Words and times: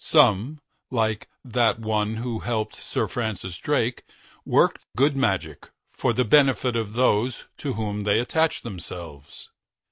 Some, 0.03 0.57
like 0.89 1.29
that 1.45 1.77
one 1.77 2.15
who 2.15 2.39
helped 2.39 2.73
Sir 2.73 3.07
Francis 3.07 3.59
Drake, 3.59 4.01
worked 4.45 4.81
good 4.97 5.15
magic 5.15 5.69
for 5.91 6.11
the 6.11 6.25
benefit 6.25 6.75
of 6.75 6.93
those 6.93 7.45
to 7.57 7.73
whom 7.73 8.03
they 8.03 8.17
attached 8.19 8.63
themselves. 8.63 9.49